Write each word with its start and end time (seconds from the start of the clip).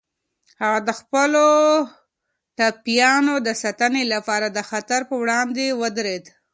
هغه 0.61 0.79
د 0.87 0.89
خپلو 0.99 1.47
ټپيانو 2.57 3.33
د 3.47 3.49
ساتنې 3.63 4.03
لپاره 4.13 4.47
د 4.51 4.59
خطر 4.69 5.01
په 5.09 5.15
وړاندې 5.21 5.65
ودرید. 5.81 6.25